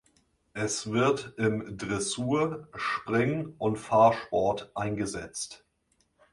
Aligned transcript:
Es 0.55 0.89
wird 0.91 1.35
im 1.37 1.77
Dressur-, 1.77 2.67
Spring- 2.73 3.53
und 3.59 3.75
Fahrsport 3.77 4.71
eingesetzt. 4.73 5.63